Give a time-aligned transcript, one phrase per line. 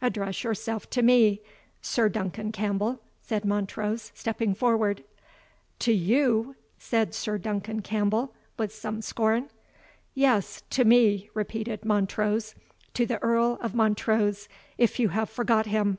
[0.00, 1.42] "Address yourself to me,
[1.82, 5.02] Sir Duncan Campbell," said Montrose, stepping forward.
[5.80, 9.48] "To you!" said Sir Duncan Campbell, with some scorn.
[10.14, 12.54] "Yes, to me," repeated Montrose,
[12.92, 14.48] "to the Earl of Montrose,
[14.78, 15.98] if you have forgot him."